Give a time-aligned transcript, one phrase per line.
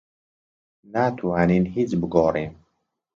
[0.93, 2.51] ناتوانین هیچ بگۆڕین.